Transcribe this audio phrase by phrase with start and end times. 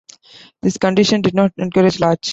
[0.63, 2.29] These conditions did not encourage large.